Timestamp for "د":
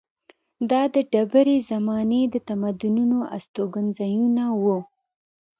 0.93-0.95, 2.33-2.35